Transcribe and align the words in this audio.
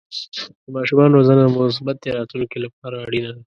د 0.63 0.65
ماشومانو 0.75 1.15
روزنه 1.17 1.41
د 1.45 1.49
مثبتې 1.57 2.09
راتلونکې 2.17 2.57
لپاره 2.65 2.95
اړینه 3.07 3.31
ده. 3.35 3.41